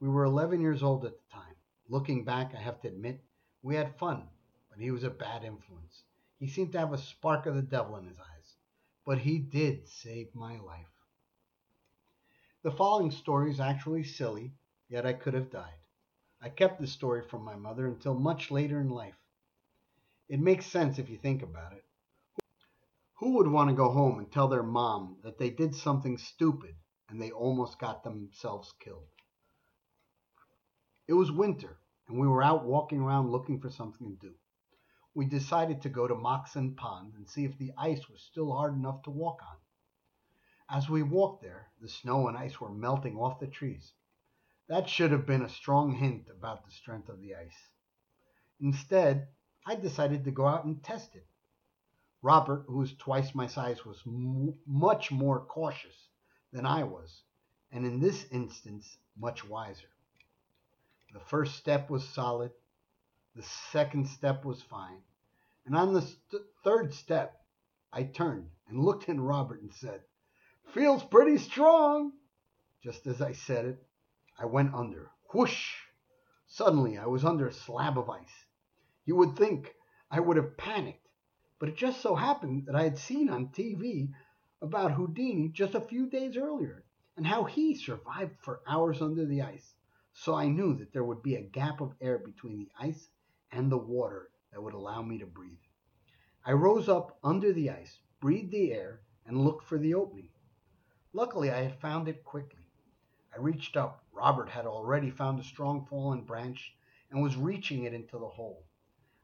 We 0.00 0.10
were 0.10 0.24
11 0.24 0.60
years 0.60 0.82
old 0.82 1.06
at 1.06 1.12
the 1.12 1.34
time. 1.34 1.54
Looking 1.88 2.24
back, 2.24 2.54
I 2.54 2.58
have 2.60 2.80
to 2.80 2.88
admit, 2.88 3.22
we 3.62 3.76
had 3.76 3.96
fun, 3.98 4.28
but 4.70 4.78
he 4.78 4.90
was 4.90 5.04
a 5.04 5.10
bad 5.10 5.44
influence. 5.44 6.02
He 6.38 6.48
seemed 6.48 6.72
to 6.72 6.78
have 6.80 6.92
a 6.92 6.98
spark 6.98 7.46
of 7.46 7.54
the 7.54 7.62
devil 7.62 7.96
in 7.96 8.06
his 8.06 8.18
eyes, 8.18 8.56
but 9.04 9.18
he 9.18 9.38
did 9.38 9.88
save 9.88 10.34
my 10.34 10.58
life. 10.58 10.90
The 12.62 12.72
following 12.72 13.12
story 13.12 13.50
is 13.50 13.60
actually 13.60 14.02
silly, 14.02 14.52
yet 14.88 15.06
I 15.06 15.12
could 15.12 15.34
have 15.34 15.50
died. 15.50 15.78
I 16.40 16.48
kept 16.48 16.80
this 16.80 16.92
story 16.92 17.22
from 17.22 17.42
my 17.42 17.54
mother 17.54 17.86
until 17.86 18.14
much 18.14 18.50
later 18.50 18.80
in 18.80 18.90
life. 18.90 19.18
It 20.28 20.40
makes 20.40 20.66
sense 20.66 20.98
if 20.98 21.08
you 21.08 21.18
think 21.18 21.42
about 21.42 21.72
it. 21.72 21.84
Who 23.14 23.34
would 23.34 23.48
want 23.48 23.70
to 23.70 23.76
go 23.76 23.90
home 23.90 24.18
and 24.18 24.30
tell 24.30 24.48
their 24.48 24.62
mom 24.62 25.18
that 25.22 25.38
they 25.38 25.50
did 25.50 25.74
something 25.74 26.18
stupid 26.18 26.74
and 27.08 27.22
they 27.22 27.30
almost 27.30 27.78
got 27.78 28.02
themselves 28.02 28.74
killed? 28.80 29.08
It 31.08 31.12
was 31.12 31.30
winter, 31.30 31.78
and 32.08 32.18
we 32.18 32.26
were 32.26 32.42
out 32.42 32.64
walking 32.64 33.00
around 33.00 33.30
looking 33.30 33.60
for 33.60 33.70
something 33.70 34.08
to 34.10 34.28
do. 34.28 34.34
We 35.14 35.24
decided 35.26 35.80
to 35.82 35.88
go 35.88 36.08
to 36.08 36.14
Moxon 36.14 36.74
Pond 36.74 37.14
and 37.14 37.28
see 37.28 37.44
if 37.44 37.56
the 37.56 37.72
ice 37.78 38.08
was 38.08 38.20
still 38.22 38.52
hard 38.52 38.74
enough 38.74 39.02
to 39.04 39.10
walk 39.10 39.40
on. 39.42 39.56
As 40.68 40.88
we 40.90 41.04
walked 41.04 41.42
there, 41.42 41.70
the 41.80 41.88
snow 41.88 42.26
and 42.26 42.36
ice 42.36 42.60
were 42.60 42.72
melting 42.72 43.16
off 43.16 43.38
the 43.38 43.46
trees. 43.46 43.92
That 44.68 44.88
should 44.88 45.12
have 45.12 45.26
been 45.26 45.42
a 45.42 45.48
strong 45.48 45.92
hint 45.92 46.28
about 46.28 46.64
the 46.64 46.72
strength 46.72 47.08
of 47.08 47.20
the 47.20 47.36
ice. 47.36 47.70
Instead, 48.58 49.28
I 49.64 49.76
decided 49.76 50.24
to 50.24 50.32
go 50.32 50.46
out 50.48 50.64
and 50.64 50.82
test 50.82 51.14
it. 51.14 51.28
Robert, 52.20 52.64
who 52.66 52.78
was 52.78 52.96
twice 52.96 53.32
my 53.32 53.46
size, 53.46 53.84
was 53.84 54.02
m- 54.06 54.58
much 54.66 55.12
more 55.12 55.46
cautious 55.46 56.08
than 56.52 56.66
I 56.66 56.82
was, 56.82 57.22
and 57.70 57.86
in 57.86 58.00
this 58.00 58.26
instance, 58.32 58.98
much 59.16 59.44
wiser. 59.48 59.88
The 61.16 61.24
first 61.24 61.56
step 61.56 61.88
was 61.88 62.06
solid. 62.06 62.52
The 63.34 63.42
second 63.42 64.06
step 64.06 64.44
was 64.44 64.60
fine. 64.60 65.00
And 65.64 65.74
on 65.74 65.94
the 65.94 66.02
st- 66.02 66.42
third 66.62 66.92
step, 66.92 67.42
I 67.90 68.02
turned 68.02 68.50
and 68.68 68.84
looked 68.84 69.08
at 69.08 69.18
Robert 69.18 69.62
and 69.62 69.72
said, 69.72 70.02
Feels 70.74 71.02
pretty 71.02 71.38
strong. 71.38 72.12
Just 72.82 73.06
as 73.06 73.22
I 73.22 73.32
said 73.32 73.64
it, 73.64 73.86
I 74.38 74.44
went 74.44 74.74
under. 74.74 75.10
Whoosh! 75.32 75.86
Suddenly, 76.48 76.98
I 76.98 77.06
was 77.06 77.24
under 77.24 77.48
a 77.48 77.52
slab 77.52 77.96
of 77.96 78.10
ice. 78.10 78.44
You 79.06 79.16
would 79.16 79.36
think 79.36 79.74
I 80.10 80.20
would 80.20 80.36
have 80.36 80.58
panicked, 80.58 81.08
but 81.58 81.70
it 81.70 81.76
just 81.76 82.02
so 82.02 82.14
happened 82.14 82.66
that 82.66 82.76
I 82.76 82.82
had 82.82 82.98
seen 82.98 83.30
on 83.30 83.48
TV 83.48 84.12
about 84.60 84.92
Houdini 84.92 85.48
just 85.48 85.74
a 85.74 85.80
few 85.80 86.10
days 86.10 86.36
earlier 86.36 86.84
and 87.16 87.26
how 87.26 87.44
he 87.44 87.74
survived 87.74 88.36
for 88.42 88.60
hours 88.66 89.00
under 89.00 89.24
the 89.24 89.40
ice 89.40 89.72
so 90.18 90.34
I 90.34 90.48
knew 90.48 90.74
that 90.76 90.94
there 90.94 91.04
would 91.04 91.22
be 91.22 91.34
a 91.34 91.42
gap 91.42 91.82
of 91.82 91.94
air 92.00 92.18
between 92.18 92.58
the 92.58 92.70
ice 92.80 93.10
and 93.52 93.70
the 93.70 93.76
water 93.76 94.30
that 94.50 94.62
would 94.62 94.72
allow 94.72 95.02
me 95.02 95.18
to 95.18 95.26
breathe. 95.26 95.60
I 96.42 96.52
rose 96.52 96.88
up 96.88 97.18
under 97.22 97.52
the 97.52 97.68
ice, 97.68 97.98
breathed 98.18 98.50
the 98.50 98.72
air, 98.72 99.02
and 99.26 99.44
looked 99.44 99.66
for 99.66 99.76
the 99.76 99.92
opening. 99.92 100.30
Luckily, 101.12 101.50
I 101.50 101.62
had 101.62 101.80
found 101.80 102.08
it 102.08 102.24
quickly. 102.24 102.66
I 103.32 103.40
reached 103.40 103.76
up. 103.76 104.06
Robert 104.10 104.48
had 104.48 104.64
already 104.64 105.10
found 105.10 105.38
a 105.38 105.44
strong 105.44 105.84
fallen 105.84 106.22
branch 106.22 106.74
and 107.10 107.22
was 107.22 107.36
reaching 107.36 107.84
it 107.84 107.92
into 107.92 108.18
the 108.18 108.26
hole. 108.26 108.64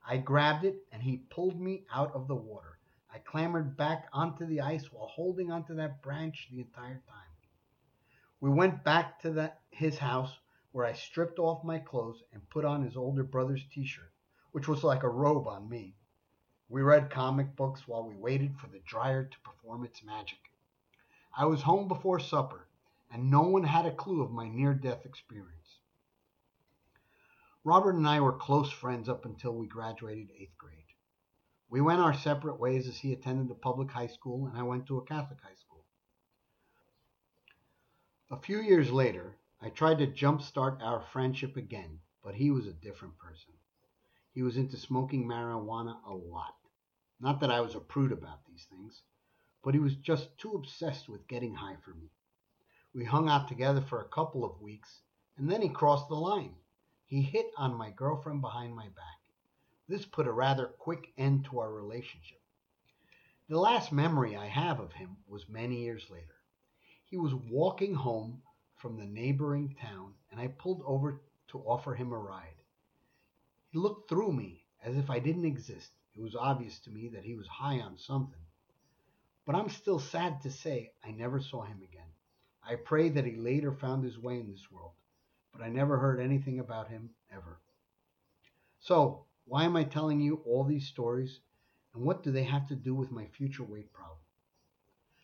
I 0.07 0.19
grabbed 0.19 0.67
it 0.67 0.77
and 0.93 1.03
he 1.03 1.25
pulled 1.31 1.59
me 1.59 1.87
out 1.91 2.13
of 2.13 2.29
the 2.29 2.37
water. 2.37 2.79
I 3.11 3.19
clambered 3.19 3.79
back 3.79 4.09
onto 4.13 4.45
the 4.45 4.61
ice 4.61 4.93
while 4.93 5.07
holding 5.07 5.51
onto 5.51 5.75
that 5.77 6.03
branch 6.03 6.49
the 6.51 6.61
entire 6.61 7.03
time. 7.09 7.33
We 8.41 8.51
went 8.51 8.85
back 8.85 9.21
to 9.21 9.31
the, 9.31 9.53
his 9.71 9.97
house 9.97 10.37
where 10.73 10.87
I 10.87 10.95
stripped 10.95 11.39
off 11.39 11.65
my 11.65 11.79
clothes 11.79 12.23
and 12.33 12.49
put 12.51 12.65
on 12.65 12.83
his 12.83 12.97
older 12.97 13.23
brother's 13.23 13.65
t 13.73 13.85
shirt, 13.85 14.13
which 14.51 14.67
was 14.67 14.83
like 14.83 15.03
a 15.03 15.09
robe 15.09 15.47
on 15.47 15.69
me. 15.69 15.95
We 16.69 16.83
read 16.83 17.11
comic 17.11 17.55
books 17.55 17.87
while 17.87 18.09
we 18.09 18.17
waited 18.17 18.57
for 18.57 18.67
the 18.67 18.81
dryer 18.81 19.25
to 19.25 19.41
perform 19.41 19.85
its 19.85 20.03
magic. 20.03 20.39
I 21.37 21.45
was 21.45 21.63
home 21.63 21.89
before 21.89 22.19
supper, 22.19 22.67
and 23.11 23.31
no 23.31 23.43
one 23.43 23.65
had 23.65 23.85
a 23.85 23.95
clue 23.95 24.23
of 24.23 24.31
my 24.31 24.49
near 24.49 24.73
death 24.73 25.05
experience. 25.05 25.79
Robert 27.65 27.95
and 27.95 28.09
I 28.09 28.21
were 28.21 28.33
close 28.33 28.73
friends 28.73 29.09
up 29.09 29.25
until 29.25 29.55
we 29.55 29.67
graduated 29.69 30.31
eighth 30.37 30.57
grade. 30.59 30.79
We 31.69 31.81
went 31.81 32.01
our 32.01 32.13
separate 32.13 32.59
ways 32.59 32.89
as 32.89 32.99
he 32.99 33.13
attended 33.13 33.51
a 33.51 33.55
public 33.55 33.91
high 33.91 34.09
school 34.09 34.47
and 34.47 34.59
I 34.59 34.63
went 34.63 34.87
to 34.87 34.99
a 34.99 35.05
Catholic 35.05 35.41
high 35.41 35.55
school. 35.55 35.85
A 38.31 38.37
few 38.37 38.61
years 38.61 38.91
later, 38.91 39.37
I 39.65 39.69
tried 39.69 39.99
to 39.99 40.09
jumpstart 40.09 40.83
our 40.83 41.01
friendship 41.01 41.57
again, 41.57 42.01
but 42.25 42.35
he 42.35 42.51
was 42.51 42.67
a 42.67 42.73
different 42.73 43.17
person. 43.17 43.53
He 44.35 44.43
was 44.43 44.57
into 44.57 44.77
smoking 44.77 45.25
marijuana 45.25 46.03
a 46.05 46.13
lot. 46.13 46.57
Not 47.21 47.39
that 47.39 47.51
I 47.53 47.61
was 47.61 47.77
a 47.77 47.81
prude 47.81 48.11
about 48.11 48.45
these 48.45 48.65
things, 48.65 49.05
but 49.63 49.73
he 49.73 49.79
was 49.79 49.95
just 49.95 50.37
too 50.37 50.55
obsessed 50.55 51.09
with 51.09 51.29
getting 51.29 51.55
high 51.55 51.77
for 51.77 51.95
me. 51.95 52.11
We 52.93 53.05
hung 53.05 53.29
out 53.29 53.47
together 53.47 53.81
for 53.81 54.01
a 54.01 54.09
couple 54.09 54.45
of 54.45 54.61
weeks, 54.61 55.03
and 55.37 55.49
then 55.49 55.63
he 55.63 55.69
crossed 55.69 56.09
the 56.09 56.17
line. 56.17 56.57
He 57.07 57.23
hit 57.23 57.53
on 57.57 57.75
my 57.77 57.91
girlfriend 57.91 58.41
behind 58.41 58.75
my 58.75 58.89
back. 58.89 59.21
This 59.87 60.05
put 60.05 60.27
a 60.27 60.33
rather 60.33 60.67
quick 60.67 61.13
end 61.17 61.45
to 61.45 61.61
our 61.61 61.73
relationship. 61.73 62.43
The 63.49 63.61
last 63.61 63.93
memory 63.93 64.35
I 64.35 64.49
have 64.49 64.81
of 64.81 64.93
him 64.95 65.19
was 65.29 65.49
many 65.49 65.85
years 65.85 66.11
later. 66.11 66.35
He 67.05 67.17
was 67.17 67.33
walking 67.33 67.95
home 67.95 68.43
from 68.83 68.97
the 68.97 69.07
neighboring 69.07 69.77
town, 69.81 70.13
and 70.33 70.41
I 70.41 70.49
pulled 70.49 70.83
over 70.85 71.21
to 71.47 71.59
offer 71.61 71.95
him 71.95 72.11
a 72.11 72.19
ride. 72.19 72.61
He 73.71 73.79
looked 73.79 74.09
through 74.09 74.33
me 74.33 74.65
as 74.85 74.97
if 74.97 75.09
I 75.09 75.21
didn't 75.21 75.45
exist. 75.45 75.93
It 76.17 76.21
was 76.21 76.35
obvious 76.35 76.81
to 76.81 76.91
me 76.91 77.09
that 77.11 77.23
he 77.23 77.37
was 77.37 77.47
high 77.47 77.79
on 77.79 77.97
something. 77.97 78.43
But 79.47 79.55
I'm 79.55 79.69
still 79.69 80.01
sad 80.01 80.41
to 80.43 80.51
say 80.51 80.91
I 81.05 81.13
never 81.13 81.41
saw 81.41 81.63
him 81.63 81.81
again. 81.81 82.09
I 82.69 82.75
pray 82.75 83.09
that 83.11 83.25
he 83.25 83.37
later 83.37 83.71
found 83.71 84.03
his 84.03 84.19
way 84.19 84.41
in 84.41 84.51
this 84.51 84.69
world, 84.69 84.95
but 85.53 85.63
I 85.63 85.69
never 85.69 85.97
heard 85.97 86.19
anything 86.19 86.59
about 86.59 86.89
him 86.89 87.11
ever. 87.33 87.61
So, 88.81 89.27
why 89.45 89.63
am 89.63 89.77
I 89.77 89.85
telling 89.85 90.21
you 90.21 90.43
all 90.45 90.65
these 90.65 90.89
stories, 90.89 91.39
and 91.95 92.03
what 92.03 92.25
do 92.25 92.33
they 92.33 92.45
have 92.45 92.67
to 92.67 92.75
do 92.75 92.97
with 92.97 93.13
my 93.13 93.27
future 93.27 93.63
weight 93.63 93.93
problem? 93.93 94.19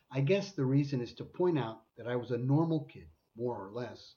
I 0.09 0.21
guess 0.21 0.53
the 0.53 0.65
reason 0.65 1.01
is 1.01 1.13
to 1.15 1.25
point 1.25 1.59
out 1.59 1.81
that 1.97 2.07
I 2.07 2.15
was 2.15 2.31
a 2.31 2.37
normal 2.37 2.85
kid 2.85 3.09
more 3.35 3.65
or 3.65 3.71
less. 3.71 4.15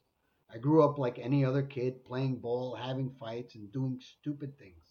I 0.53 0.59
grew 0.59 0.83
up 0.83 0.99
like 0.99 1.19
any 1.19 1.45
other 1.45 1.63
kid, 1.63 2.05
playing 2.05 2.41
ball, 2.41 2.75
having 2.75 3.15
fights, 3.19 3.55
and 3.55 3.73
doing 3.73 4.01
stupid 4.01 4.59
things. 4.59 4.83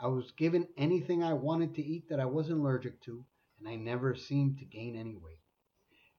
I 0.00 0.06
was 0.06 0.30
given 0.32 0.66
anything 0.76 1.22
I 1.22 1.34
wanted 1.34 1.74
to 1.74 1.82
eat 1.82 2.08
that 2.08 2.18
I 2.18 2.24
wasn't 2.24 2.60
allergic 2.60 3.00
to, 3.02 3.24
and 3.58 3.68
I 3.68 3.76
never 3.76 4.16
seemed 4.16 4.58
to 4.58 4.64
gain 4.64 4.96
any 4.96 5.14
weight. 5.14 5.38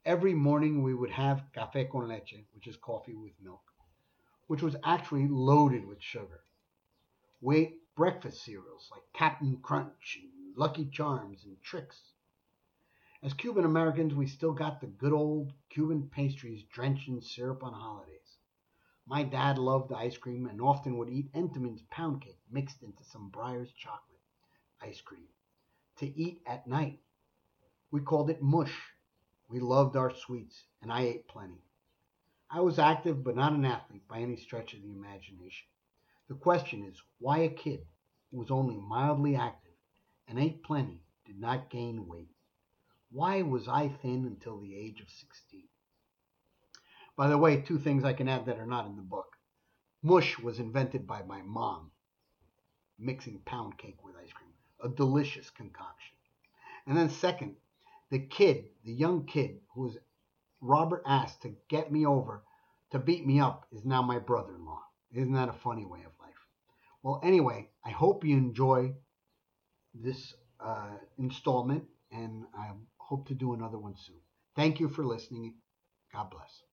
Every 0.05 0.33
morning 0.33 0.83
we 0.83 0.93
would 0.93 1.11
have 1.11 1.51
café 1.55 1.89
con 1.89 2.07
leche, 2.07 2.45
which 2.53 2.67
is 2.67 2.77
coffee 2.77 3.15
with 3.15 3.33
milk, 3.41 3.63
which 4.47 4.61
was 4.61 4.75
actually 4.83 5.27
loaded 5.27 5.87
with 5.87 6.01
sugar. 6.01 6.43
We 7.41 7.57
ate 7.57 7.95
breakfast 7.95 8.43
cereals 8.43 8.89
like 8.91 9.03
Captain 9.13 9.57
Crunch 9.61 10.19
and 10.21 10.55
Lucky 10.55 10.85
Charms 10.85 11.43
and 11.43 11.61
Trix. 11.61 12.12
As 13.23 13.33
Cuban 13.33 13.63
Americans, 13.63 14.13
we 14.13 14.27
still 14.27 14.51
got 14.51 14.81
the 14.81 14.87
good 14.87 15.13
old 15.13 15.53
Cuban 15.69 16.09
pastries 16.09 16.65
drenched 16.65 17.07
in 17.07 17.21
syrup 17.21 17.63
on 17.63 17.71
holidays. 17.71 18.37
My 19.05 19.23
dad 19.23 19.57
loved 19.57 19.93
ice 19.93 20.17
cream 20.17 20.45
and 20.45 20.59
often 20.59 20.97
would 20.97 21.07
eat 21.07 21.31
Entenmann's 21.33 21.83
pound 21.89 22.21
cake 22.21 22.41
mixed 22.51 22.83
into 22.83 23.01
some 23.05 23.31
Breyers 23.31 23.73
chocolate 23.75 24.19
ice 24.81 24.99
cream 24.99 25.29
to 25.99 26.05
eat 26.05 26.41
at 26.45 26.67
night. 26.67 26.99
We 27.91 28.01
called 28.01 28.29
it 28.29 28.41
mush. 28.41 28.77
We 29.47 29.61
loved 29.61 29.95
our 29.95 30.13
sweets, 30.13 30.61
and 30.81 30.91
I 30.91 31.03
ate 31.03 31.29
plenty. 31.29 31.63
I 32.51 32.59
was 32.59 32.77
active, 32.77 33.23
but 33.23 33.37
not 33.37 33.53
an 33.53 33.63
athlete 33.63 34.05
by 34.05 34.19
any 34.19 34.35
stretch 34.35 34.73
of 34.73 34.81
the 34.81 34.91
imagination. 34.91 35.67
The 36.27 36.35
question 36.35 36.83
is, 36.83 37.01
why 37.19 37.37
a 37.37 37.49
kid 37.49 37.85
who 38.31 38.39
was 38.39 38.51
only 38.51 38.75
mildly 38.75 39.37
active 39.37 39.77
and 40.27 40.37
ate 40.37 40.61
plenty 40.61 40.99
did 41.25 41.39
not 41.39 41.69
gain 41.69 42.05
weight? 42.05 42.32
Why 43.13 43.43
was 43.43 43.67
I 43.67 43.89
thin 43.89 44.25
until 44.25 44.59
the 44.59 44.75
age 44.75 44.99
of 44.99 45.07
16? 45.07 45.65
By 47.15 47.27
the 47.27 47.37
way, 47.37 47.61
two 47.61 47.77
things 47.77 48.03
I 48.03 48.13
can 48.13 48.27
add 48.27 48.47
that 48.47 48.57
are 48.57 48.65
not 48.65 48.87
in 48.87 48.95
the 48.95 49.03
book. 49.03 49.37
Mush 50.01 50.39
was 50.39 50.59
invented 50.59 51.05
by 51.05 51.21
my 51.21 51.43
mom, 51.43 51.91
mixing 52.97 53.37
pound 53.45 53.77
cake 53.77 54.03
with 54.03 54.15
ice 54.15 54.33
cream, 54.33 54.49
a 54.83 54.89
delicious 54.89 55.51
concoction. 55.51 56.15
And 56.87 56.97
then, 56.97 57.11
second, 57.11 57.55
the 58.09 58.17
kid, 58.17 58.65
the 58.83 58.91
young 58.91 59.27
kid 59.27 59.59
who 59.75 59.81
was 59.81 59.97
Robert 60.59 61.03
asked 61.05 61.43
to 61.43 61.55
get 61.69 61.91
me 61.91 62.07
over, 62.07 62.43
to 62.89 62.97
beat 62.97 63.27
me 63.27 63.39
up, 63.39 63.67
is 63.71 63.85
now 63.85 64.01
my 64.01 64.17
brother 64.17 64.55
in 64.55 64.65
law. 64.65 64.81
Isn't 65.13 65.33
that 65.33 65.49
a 65.49 65.53
funny 65.53 65.85
way 65.85 65.99
of 65.99 66.19
life? 66.19 66.47
Well, 67.03 67.21
anyway, 67.23 67.69
I 67.85 67.91
hope 67.91 68.25
you 68.25 68.37
enjoy 68.37 68.95
this 69.93 70.33
uh, 70.59 70.97
installment, 71.19 71.83
and 72.11 72.45
I 72.57 72.71
hope 73.07 73.27
to 73.27 73.35
do 73.35 73.53
another 73.53 73.77
one 73.77 73.95
soon. 73.97 74.21
Thank 74.55 74.79
you 74.79 74.89
for 74.89 75.05
listening. 75.05 75.55
God 76.13 76.29
bless. 76.31 76.63